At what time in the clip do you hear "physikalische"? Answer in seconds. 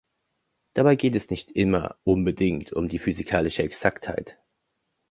2.89-3.61